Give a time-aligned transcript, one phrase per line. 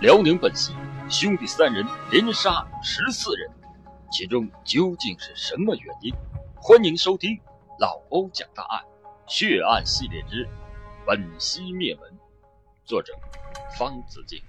[0.00, 0.72] 辽宁本溪
[1.10, 3.50] 兄弟三人连杀十四人，
[4.12, 6.14] 其中究竟是什么原因？
[6.54, 7.36] 欢迎收听
[7.80, 8.84] 老欧讲大案
[9.26, 10.46] 血案系列之
[11.04, 12.12] 《本溪灭门》，
[12.84, 13.12] 作者
[13.76, 14.40] 方子敬。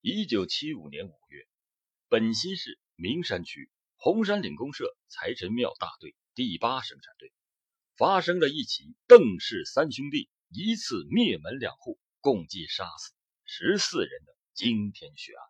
[0.00, 1.44] 一九七五年五月，
[2.08, 7.32] 本溪市名山区红山岭公社财神庙大队第八生产队。
[7.98, 13.12] 发生了一起邓氏三兄弟一次灭门两户，共计杀死
[13.44, 15.42] 十四人的惊天血案。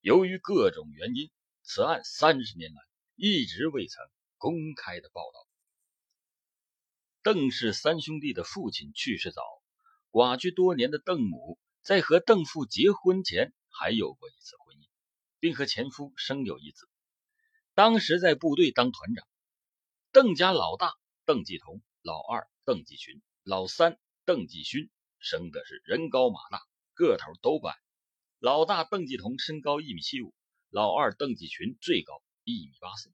[0.00, 1.32] 由于各种原因，
[1.64, 2.80] 此案三十年来
[3.16, 5.48] 一直未曾公开的报道。
[7.24, 9.42] 邓氏三兄弟的父亲去世早，
[10.12, 14.88] 寡居多年的邓母在和邓父结婚前还有过一次婚姻，
[15.40, 16.88] 并和前夫生有一子，
[17.74, 19.26] 当时在部队当团长。
[20.14, 26.62] 邓家老大邓继同，老二邓继群，老三邓继勋生的是人高马大，
[26.94, 27.74] 个头都不矮。
[28.38, 30.32] 老大邓继同身高一米七五，
[30.70, 33.12] 老二邓继群最高一米八四，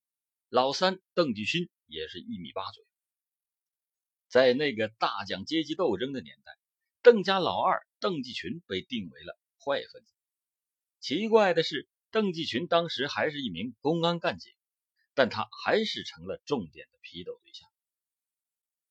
[0.51, 2.89] 老三邓继勋也是一米八左右。
[4.29, 6.53] 在那个大讲阶级斗争的年代，
[7.01, 10.13] 邓家老二邓继群被定为了坏分子。
[11.01, 14.53] 奇怪的是，邓继群当时还是一名公安干警。
[15.15, 17.69] 但他还是成了重点的批斗对象。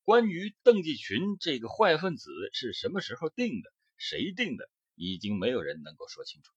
[0.02, 6.52] 关于邓继群这个坏分子是什么时候定的，谁定的，已经没有人能够说清楚。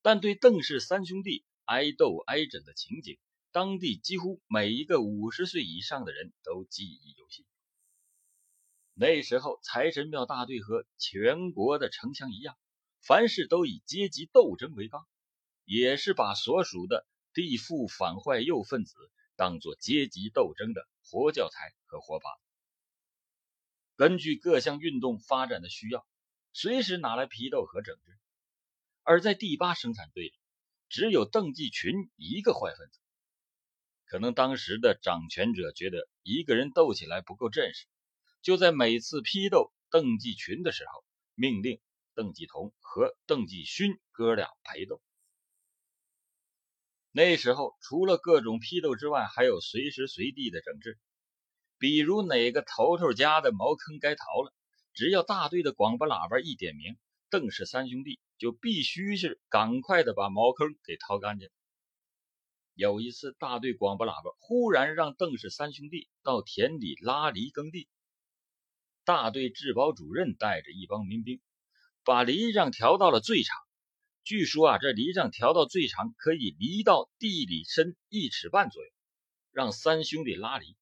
[0.00, 3.18] 但对邓氏三兄弟挨斗挨整的情景，
[3.50, 7.44] 当地几乎每一个五十岁以上的人都记忆犹新。
[8.94, 12.56] 那时候，财神庙大队和全国的城乡一样，
[13.00, 15.06] 凡事都以阶级斗争为纲，
[15.64, 17.06] 也是把所属的。
[17.34, 18.94] 地富反坏右分子
[19.36, 22.38] 当作阶级斗争的活教材和活靶，
[23.96, 26.06] 根据各项运动发展的需要，
[26.52, 28.18] 随时拿来批斗和整治。
[29.02, 30.34] 而在第八生产队里，
[30.88, 33.00] 只有邓继群一个坏分子。
[34.04, 37.86] 可能当时的掌权者觉得一个人斗起来不够正式，
[38.42, 41.04] 就在每次批斗邓继群的时候，
[41.34, 41.80] 命令
[42.14, 45.00] 邓继同和邓继勋哥俩陪斗。
[47.14, 50.98] 那时候，除了各种批斗之外，还有随时随地的整治。
[51.78, 54.54] 比如哪个头头家的茅坑该刨了，
[54.94, 56.96] 只要大队的广播喇叭一点名，
[57.28, 61.50] 邓氏三兄弟就必须是赶快的把茅坑给掏干净。
[62.72, 67.90] 有一次，大队广播喇叭忽然让邓氏三兄弟到田里拉犁耕地，
[69.04, 71.42] 大队治保主任带着一帮民兵，
[72.04, 73.58] 把犁让调到了最长。
[74.24, 78.90] 据说啊，这犁杖调到最长可以犁到地里深一尺半左右，
[79.50, 80.76] 让三兄弟拉犁，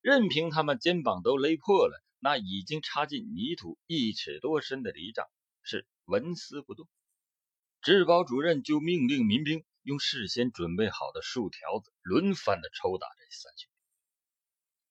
[0.00, 5.26] 任凭他们肩膀都勒破了，那已经插进泥土一尺多深的犁杖
[5.62, 6.88] 是纹丝不动。
[7.80, 13.78] 治保主任就命令民兵用事先准备好的树条子轮番的抽打这三兄弟，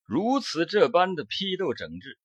[0.04, 2.18] 如此这般的批斗整治。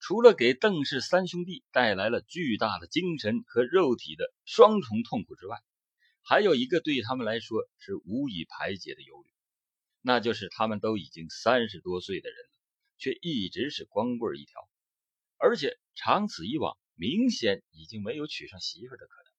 [0.00, 5.58] 除了给邓氏三兄弟带来了巨大的精神和肉体的双重痛苦之外，
[6.22, 9.30] 还有一个对他们来说是无以排解的忧虑，
[10.00, 12.50] 那就是他们都已经三十多岁的人了，
[12.96, 14.60] 却一直是光棍一条，
[15.36, 19.32] 而且长此以往，明显已经没有娶上媳妇的可能。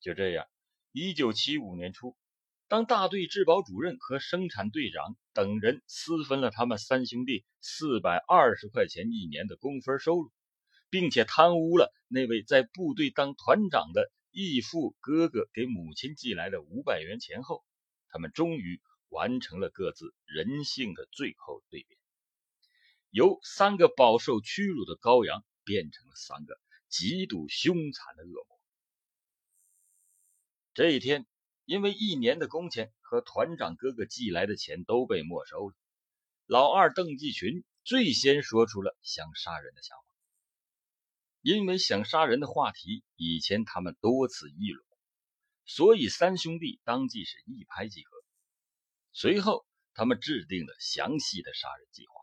[0.00, 0.46] 就这样，
[0.92, 2.16] 一九七五年初。
[2.66, 10.32] 当大队治保主任和生产队长等人私分了他们三兄弟四百二十块钱一年的工分收入，
[10.90, 17.64] 并且贪污了那位在部队当团长的义父哥哥给母亲寄来的五百元钱后，
[18.08, 21.98] 他们终于完成了各自人性的最后蜕变，
[23.10, 26.56] 由三个饱受屈辱的羔羊变成了三个
[26.88, 28.60] 极度凶残的恶魔。
[30.72, 31.26] 这一天。
[31.66, 35.74] 因为一年的工钱和团长哥哥寄来的钱都被没收了，
[36.46, 40.04] 老二邓继群最先说出了想杀人的想法。
[41.40, 44.84] 因为想杀人的话题以前他们多次议论，
[45.64, 48.10] 所以三兄弟当即是一拍即合。
[49.12, 52.20] 随后，他们制定了详细的杀人计划，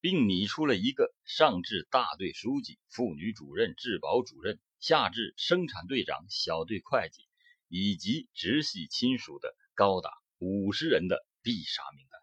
[0.00, 7.22] 并拟出了一个上至大队书记、妇女主任、治保主任，下至生产队长、小队会计。
[7.66, 10.10] 以及直系亲属的高达
[10.44, 12.20] 五十人的必杀名单，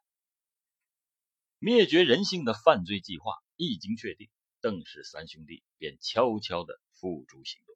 [1.58, 4.30] 灭绝人性的犯罪计划一经确定，
[4.60, 7.76] 邓氏三兄弟便悄悄地付诸行动。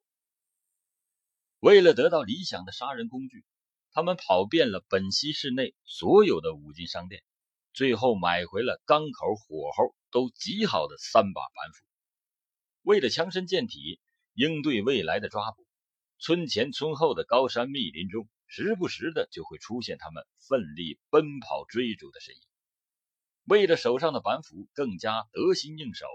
[1.58, 3.44] 为了得到理想的杀人工具，
[3.90, 7.24] 他们跑遍了本溪市内所有的五金商店，
[7.72, 11.84] 最后买回了钢口、火候都极好的三把板斧。
[12.82, 13.98] 为了强身健体，
[14.32, 15.66] 应对未来的抓捕，
[16.20, 22.40] 村前村后的高山密林中，时不时的就会出现他们奋力奔跑追逐的身影。
[23.44, 26.06] 为了手上的板斧更加得心应手，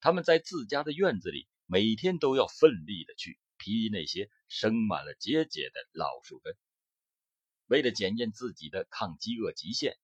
[0.00, 6.54] 他们在自家的院子里每天都要奋力的去劈那些生满了结节的老树根。
[7.66, 9.96] 为了检验自己的抗饥饿极限。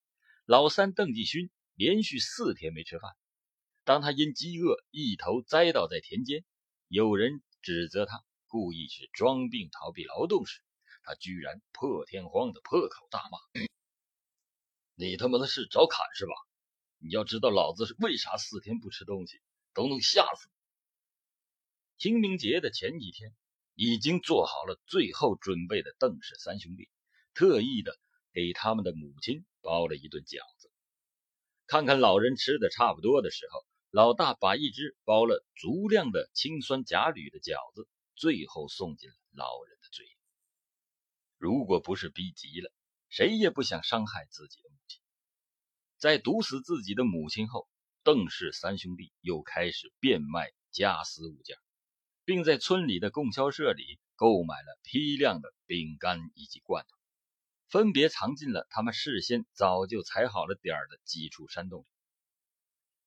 [0.49, 3.11] 老三邓继勋连续四天没吃饭。
[3.83, 6.45] 当他因饥饿一头栽倒在田间，
[6.87, 10.61] 有人指责他故意是装病逃避劳动时，
[11.07, 13.39] 他居然破天荒的破口大骂
[14.95, 16.33] ：“你他妈的是找砍是吧？
[16.99, 19.41] 你要知道老子是为啥四天不吃东西，
[19.73, 20.49] 都能吓死！”
[21.97, 23.33] 清明节的前几天，
[23.75, 26.91] 已经做好了最后准备的邓氏三兄弟，
[27.33, 27.99] 特意的
[28.33, 29.47] 给他们的母亲。
[29.63, 30.71] 包了一顿饺子，
[31.67, 39.76] 看看老人吃的差不多的时候，老大把一只包了足量的青酸甲铝的饺子，最后送进了老人。
[41.39, 42.73] 如果不是逼急了，
[43.09, 45.01] 谁也不想伤害自己的母亲。
[45.99, 47.69] 在毒死自己的母亲后，
[48.03, 51.57] 邓氏三兄弟又开始变卖家私物件，
[52.25, 56.97] 并在村里的供销社里购买了批量的饼干以及罐头。
[57.69, 61.87] 分别藏进了他们事先早就踩好了点儿的几处山洞里。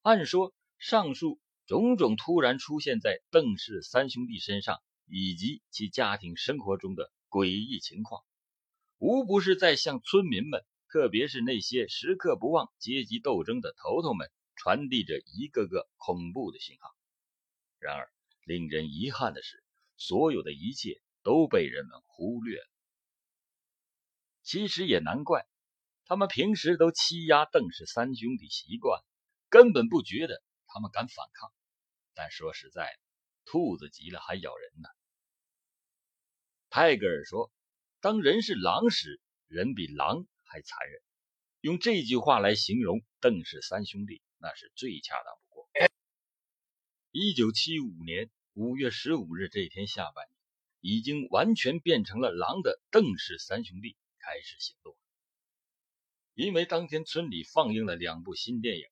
[0.02, 8.24] 按说，上述种种突然出现在邓氏三兄弟身上以及其家庭生活中的诡异情况，
[8.98, 16.90] 无不是在向村民们，特别是那些时刻不忘阶级斗争的头头们，传递着一个个恐怖的信号。
[17.78, 18.12] 然而，
[18.44, 19.64] 令人遗憾的是，
[19.96, 22.68] 所有的一切都被人们忽略了。
[24.42, 25.46] 其实也难怪，
[26.06, 29.02] 他们平时都欺压邓氏三兄弟习惯，
[29.50, 31.54] 根本不觉得他们敢反抗。
[32.16, 33.00] 但说实在的，
[33.46, 34.90] 兔子急了还咬人呢。
[36.70, 37.52] 泰戈尔说
[38.02, 41.02] ：“当人是狼时，人比狼还残忍。”
[41.62, 45.70] 用这句话来形容邓氏三兄弟，那是最恰当不过。
[47.12, 50.36] 一九七五年五月十五日这天下半年，
[50.80, 53.98] 已经完全变成了狼的邓氏三兄弟。
[54.22, 54.96] 开始行动。
[56.36, 58.84] 因为当天村里放映了两部新电影，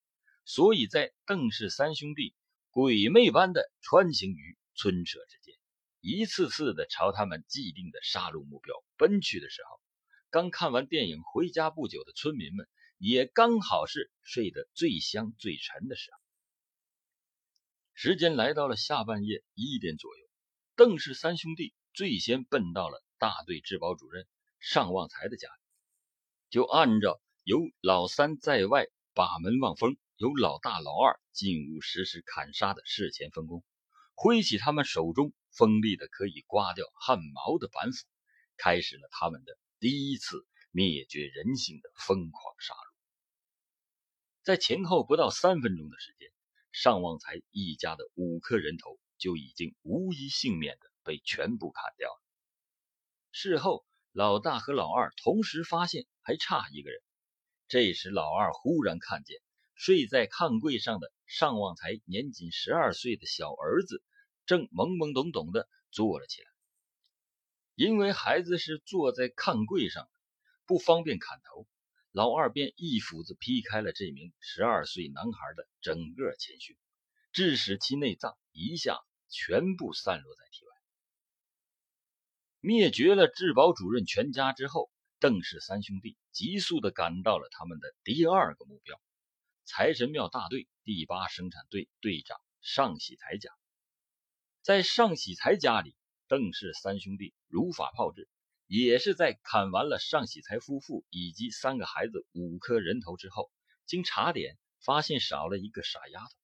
[0.45, 2.33] 所以在邓氏三兄弟
[2.71, 5.56] 鬼魅般的穿行于村舍之间，
[6.09, 9.81] 一次次的朝他们既定的杀戮目标奔去的时候，
[10.30, 12.65] 刚看完电影回家不久的村民们，
[12.98, 16.18] 也刚好是睡得最香最沉的时候。
[17.94, 20.30] 时间来到了下半夜一点左右，
[20.77, 24.25] 邓氏三兄弟最先奔到了大队治保主任。
[24.60, 25.62] 尚旺财的家里，
[26.50, 33.62] 就按照由老三在外把门望风，由老大老二进屋实施砍杀的事前分工，
[34.15, 38.06] 挥起他们手中锋利的可以刮掉汗毛的板斧，
[38.57, 42.94] 开始了他们的第一次灭绝人性的疯狂杀戮。
[44.44, 46.30] 在前后不到三分钟的时间，
[46.71, 52.21] 尚旺财一家的五颗人头就已经无一幸免的被全部砍掉了。
[53.31, 53.86] 事后。
[54.13, 57.00] 老大和老二同时发现还差一个人，
[57.67, 59.38] 这时老二忽然看见
[59.75, 64.03] 睡在炕柜上的尚旺财年仅十二岁的小儿子，
[64.48, 66.48] 正懵懵懂懂的坐了起来。
[67.75, 70.10] 因为孩子是坐在炕柜上，
[70.66, 71.68] 不方便砍头，
[72.12, 76.75] 老二便一斧子劈开了这名十二岁男孩的整个前胸，
[77.32, 78.98] 致使其内脏一下
[79.30, 80.72] 全部散落在体外。
[82.60, 84.89] 灭绝了质保主任全家之后，
[85.20, 89.00] 邓氏三兄弟急速地赶到了他们的第二个目标——
[89.66, 93.51] 财神庙大队第八生产队队长尚喜才家。
[94.67, 95.95] 在尚喜才家里，
[96.27, 98.27] 邓氏三兄弟如法炮制，
[98.65, 103.50] 也是在砍完了尚喜才夫妇以及三个孩子五颗人头之后，
[103.86, 106.36] 经查点发现少了一个傻丫头。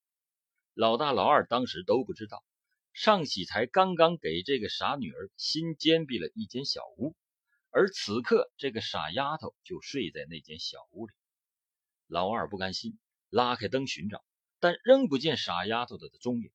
[0.73, 2.45] 老大、老二当时都不知道。
[2.93, 7.17] 尚喜才刚刚给这个傻女儿新建闭了一间小屋，
[7.71, 11.13] 而此刻这个傻丫头就睡在那间小屋里。
[12.07, 12.97] 老二不甘心，
[13.29, 14.23] 拉开灯寻找，
[14.61, 16.49] 但仍不见傻丫头的踪影。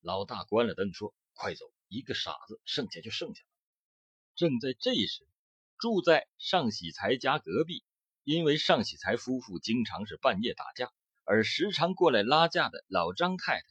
[0.00, 3.48] 老大关了灯，说：“快走，一个傻子，剩下就剩下了。”
[4.36, 5.26] 正在这时，
[5.78, 7.84] 住在尚喜才家隔壁，
[8.24, 10.92] 因为尚喜才夫妇经常是半夜打架，
[11.24, 13.66] 而时常过来拉架的老张太太，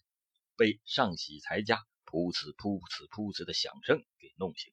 [0.56, 1.86] 被尚喜才家。
[2.10, 4.72] 噗呲噗呲噗呲的响声给弄醒，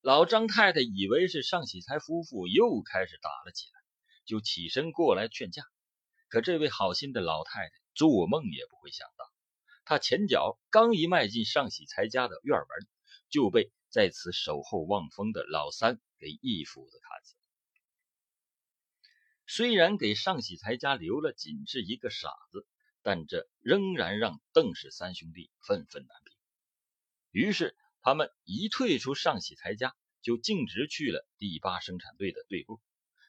[0.00, 3.80] 老张太太以为是尚喜才夫妇又开始打了起来，
[4.24, 5.64] 就起身过来劝架，
[6.30, 9.33] 可这位好心的老太太做梦也不会想到，
[9.84, 12.68] 他前脚刚一迈进上喜才家的院门，
[13.28, 17.36] 就被在此守候望风的老三给一斧子砍死。
[19.46, 22.66] 虽然给上喜才家留了仅是一个傻子，
[23.02, 26.36] 但这仍然让邓氏三兄弟愤愤难平。
[27.30, 32.80] 于是他们一退出上喜才家，就径直去了第八生产队的队部，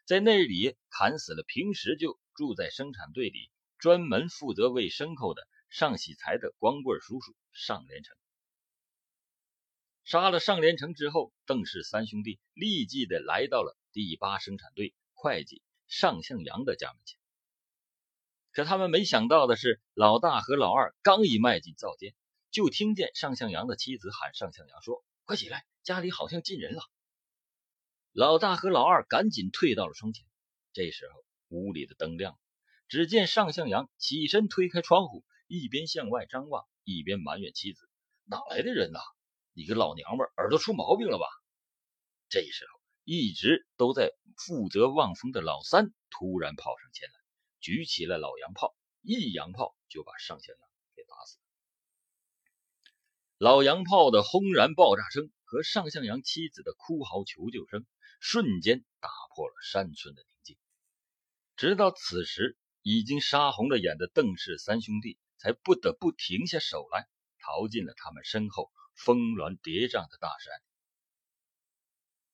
[0.06, 2.20] 在那里砍死了平时就。
[2.38, 8.16] 住在生产队里，专门负责喂牲口的尚喜才的光棍叔叔尚连成。
[10.06, 17.20] 杀了尚连成之后，邓氏三兄弟立即的来到了第八生产队会计尚向阳的家门前。
[18.54, 22.16] 可他们没想到的是，老大和老二刚一迈进灶间，
[22.52, 26.84] 就听见尚向阳的妻子喊尚向阳说：“快起来，家里好像进人了。”
[28.16, 30.26] 老大和老二赶紧退到了窗前。
[30.72, 31.26] 这时候。
[31.50, 32.40] 屋里的灯亮了，
[32.88, 37.90] 只见尚向阳起身推开窗户，一边向外张望，一边埋怨妻子
[38.26, 39.00] ：“哪来的人呐？
[39.54, 41.26] 你个老娘们，耳朵出毛病了吧？”
[42.30, 47.14] 这时候，一直都在负责望风的老三突然跑上前来，
[47.60, 51.44] 举起了老洋炮，一洋炮就把上向阳给打死了。
[53.38, 57.86] 老洋炮的轰然爆炸声和上向阳妻子的哭嚎求救声，
[58.20, 60.58] 瞬间打破了山村的宁静。
[61.56, 67.08] 直到此时，已经杀红了眼的邓氏三兄弟才不得不停下手来，
[67.40, 70.54] 逃进了他们身后峰峦叠嶂的大山。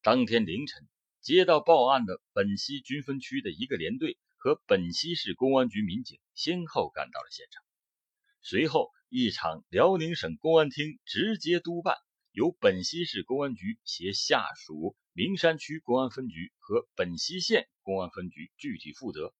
[0.01, 0.87] 当天凌晨，
[1.21, 7.63] 接到报案的本溪军分区的一个连队和本溪市公安局民警先后赶到了现场。
[8.41, 11.97] 随后，一场辽宁省公安厅直接督办，
[12.31, 14.95] 由本溪市公安局携下属。
[15.13, 19.35] 名山区公安分局和本溪县公安分局具体负责，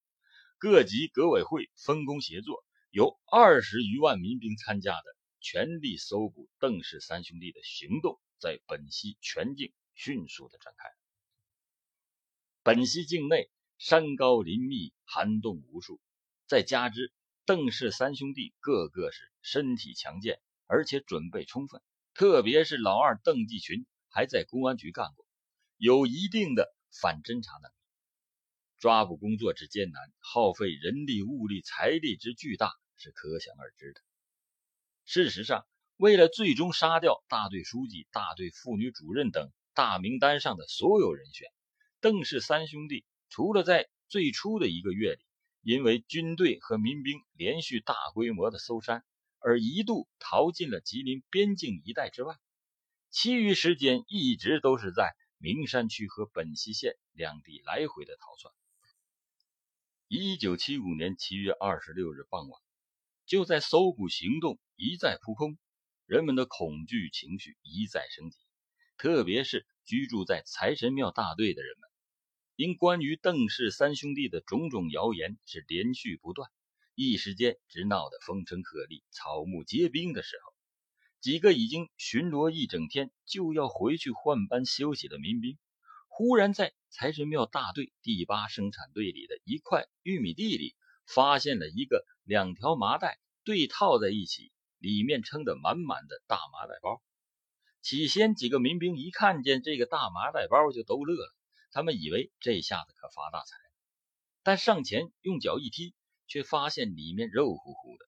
[0.57, 5.03] 各级革委会分工协作，由二十余万民兵参加的
[5.39, 10.89] 全力搜捕邓氏三兄弟的行动，在本溪全境迅速的展开。
[12.63, 16.01] 本溪境内山高林密，涵洞无数，
[16.47, 17.13] 再加之
[17.45, 21.81] 邓氏三兄弟个个是身体强健，而且准备充分，
[22.13, 25.25] 特别是老二邓继群还在公安局干过。
[25.77, 26.67] 有一定的
[27.01, 27.75] 反侦查能力，
[28.79, 34.01] 抓捕工作之艰难，耗费人力、物力、财力之巨大是可想而知的。
[35.03, 35.65] 事实上，
[35.97, 41.49] 为了最终杀掉大队书记、大队妇女主任等大名单上的所有人选，
[41.99, 45.21] 邓氏三兄弟除了在最初的一个月里，
[45.61, 49.03] 因为军队和民兵连续大规模的搜山，
[49.39, 52.37] 而一度逃进了吉林边境一带之外，
[53.09, 55.15] 其余时间一直都是在。
[55.43, 58.53] 名山区和本溪县两地来回的逃窜。
[60.07, 62.61] 一九七五年七月二十六日傍晚，
[63.31, 65.57] 就在搜捕行动一再扑空，
[66.05, 68.37] 人们的恐惧情绪一再升级。
[68.97, 71.89] 特别是居住在财神庙大队的人们，
[72.57, 76.49] 因关于邓氏三兄弟的种种谣言是连续不断，
[76.93, 80.53] 一时间直闹得风声鹤唳、草木皆兵的时候。
[81.21, 85.57] 几个已经巡逻一整天就要回去换班休息的民兵，
[86.09, 90.75] 忽然在财神庙大队第八生产队里的一块玉米地里，
[91.13, 97.01] 发现了一个两条麻袋对套在一起，里面撑得满满的大麻袋包。
[97.81, 101.35] 起先，几个民兵一看见这个大麻袋包就都乐了，
[101.71, 103.55] 他们以为这下子可发大财。
[104.43, 105.93] 但上前用脚一踢，
[106.27, 108.05] 却发现里面肉乎乎的。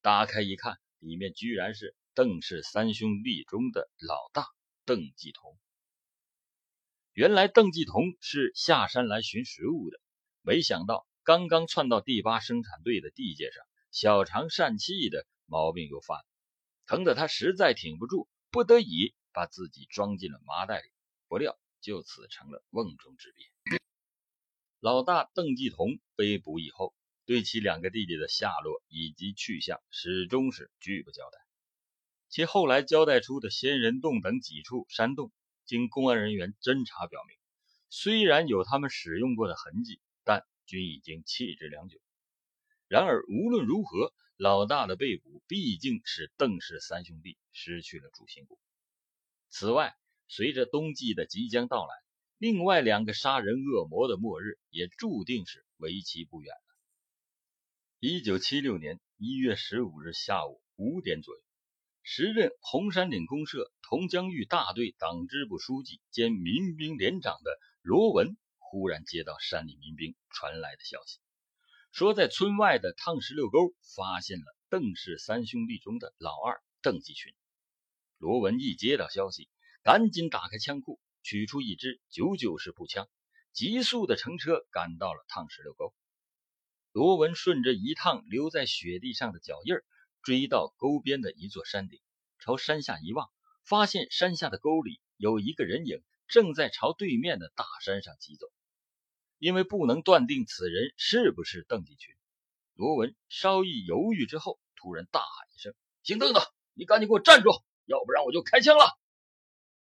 [0.00, 1.94] 打开一看，里面居然是……
[2.14, 4.44] 邓氏三兄弟中的老大
[4.84, 5.56] 邓继同，
[7.12, 10.00] 原来邓继同是下山来寻食物的，
[10.42, 16.24] 没想到刚刚窜到第八生产队的地界上，小肠疝气的毛病又犯了，
[16.86, 20.88] 疼得他实在挺不住，不得已把自己装进了麻袋里，
[21.28, 23.78] 不料就此成了瓮中之鳖。
[24.80, 26.94] 老大邓继同被捕以后，
[27.26, 31.38] 对其两个弟弟的下落以及去向，始终是拒不交代。
[32.30, 35.30] 其后来交代出的仙人洞等几处山洞，
[35.66, 37.36] 经公安人员侦查表明，
[37.90, 40.00] 虽然有他们使用过的痕迹，
[40.68, 41.98] 均已经弃之良久。
[42.86, 48.60] 然而无论如何，老大的被捕毕竟是邓氏三兄弟失去了主心骨。
[49.50, 49.96] 此外，
[50.28, 51.94] 随着冬季的即将到来，
[52.36, 56.76] 另外两个杀人恶魔的末日也注定是为期不远了。
[57.98, 61.42] 一九七六年一月十五日下午五点左右。
[62.10, 68.36] 时任红山岭公社同江峪大队党支部书记兼民兵连长的罗文，
[68.70, 71.20] 忽然接到山里民兵传来的消息，
[71.90, 77.34] 说在村外的烫石六沟发现了邓氏三兄弟中的老二邓继群。
[78.18, 79.48] 罗文一接到消息，
[79.82, 83.08] 赶紧打开枪库，取出一支九九式步枪，
[83.52, 85.94] 急速的乘车赶到了烫石六沟。
[86.92, 89.84] 罗文顺着一趟留在雪地上的脚印儿，
[90.22, 92.00] 追到沟边的一座山顶，
[92.38, 93.30] 朝山下一望，
[93.64, 98.46] 发现山下的沟里有一个人影正在朝对面的大山上疾走。
[99.38, 102.14] 因为不能断定此人是不是邓继群，
[102.74, 106.40] 罗文稍一犹豫之后，突然大喊一声：“姓邓的，
[106.74, 107.50] 你赶紧给我站住，
[107.84, 108.98] 要不然我就开枪了！”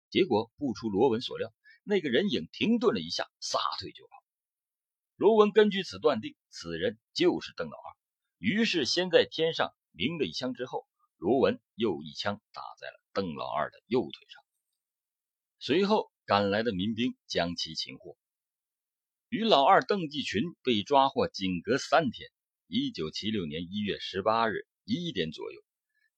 [0.08, 4.22] 结果不出罗文所料，那个人影停顿了一下，撒腿就跑。
[5.16, 7.96] 罗文根据此断定，此人就是邓老二，
[8.38, 10.86] 于是先在天上鸣了一枪，之后
[11.18, 14.42] 罗文又一枪打在了邓老二的右腿上。
[15.58, 18.16] 随后赶来的民兵将其擒获。
[19.34, 22.30] 于老二邓继群被抓获仅隔三天，
[22.68, 25.60] 一九七六年一月十八日一点左右，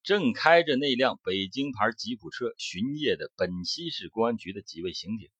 [0.03, 5.31] 正开着那辆北京牌吉普车巡夜的本溪市公安局的几位刑警，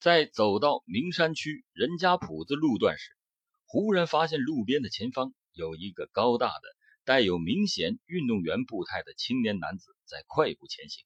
[0.00, 3.12] 在走到名山区任家铺子路段时，
[3.64, 6.62] 忽然发现路边的前方有一个高大的、
[7.04, 11.04] 带有明显运动员步态的青年男子在快步前行。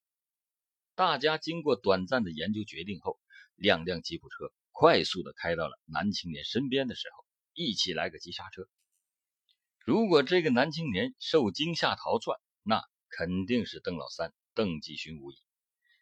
[0.95, 3.21] 大家经过短暂的研究，决定后，
[3.55, 4.51] 两辆吉普车。
[4.81, 8.67] 快速的开到了男青年身边的时候，一起来个急刹车。
[9.85, 15.35] 如果这个男青年受惊吓逃窜，那肯定是邓老三邓继勋无疑。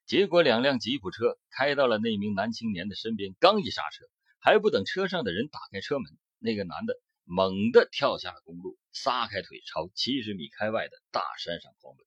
[0.06, 4.04] 结果两辆吉普车开到了那名男青年的身边，刚一刹车，
[4.38, 6.94] 还不等车上的人打开车门，那个男的
[7.24, 12.06] 猛地跳下了公路，撒开腿朝七十米开外的大山上狂奔。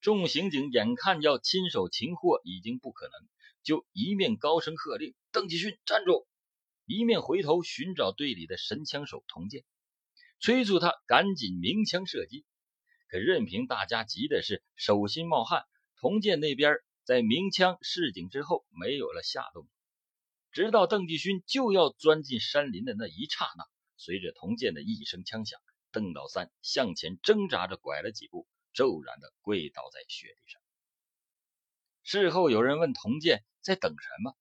[0.00, 3.28] 众刑警眼看要亲手擒获已经不可能。
[3.66, 6.24] 就一面高声喝令：“邓继勋站住！”
[6.86, 9.64] 一面回头寻找队里的神枪手童建，
[10.38, 12.46] 催促他赶紧鸣枪射击。
[13.08, 15.64] 可任凭大家急的是手心冒汗，
[15.96, 19.66] 童建那边在鸣枪示警之后没有了下动。
[20.52, 23.64] 直到邓继勋就要钻进山林的那一刹那，
[23.96, 25.58] 随着童建的一声枪响，
[25.90, 30.62] 邓老三向前挣扎着拐了几步，骤然的跪倒在雪地上。
[32.04, 33.44] 事后有人问童建。
[33.66, 34.36] 在等什么？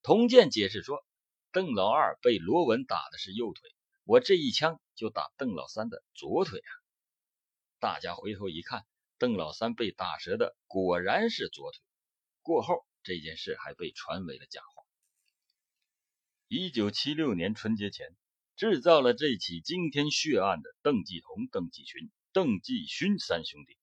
[0.00, 1.04] 童建解释说
[1.52, 3.70] ：“邓老二被罗文打的是右腿，
[4.04, 6.72] 我这一枪就打邓老三的左腿啊！”
[7.78, 8.86] 大家回头一看，
[9.18, 11.78] 邓老三被打折的果然是左腿。
[12.40, 14.82] 过后，这件事还被传为了假话。
[16.46, 18.16] 一九七六年春节前，
[18.56, 23.76] 制造了这起惊天血案的邓继同、邓继群、邓继勋三兄弟，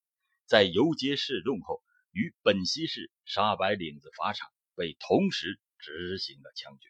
[0.47, 4.51] 在游街示众后，于本溪市沙白岭子法场。
[4.75, 6.89] 被同时执行了枪决。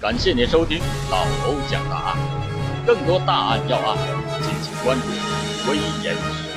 [0.00, 0.80] 感谢您收听
[1.10, 2.18] 老欧讲大案，
[2.84, 3.96] 更多大案要案，
[4.42, 5.06] 敬请关注
[5.70, 6.48] 《威严史》。